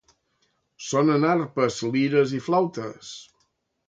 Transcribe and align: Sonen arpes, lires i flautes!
Sonen 0.85 1.27
arpes, 1.33 1.77
lires 1.97 2.33
i 2.39 2.39
flautes! 2.47 3.13